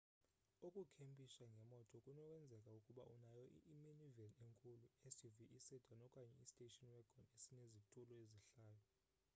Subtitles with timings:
[0.67, 8.81] ukukhempisha ngemoto kunokwenzeka ukuba unayo i-minivan enkulu i-suv isedan okanye istation wagon esinezitulo ezihlayo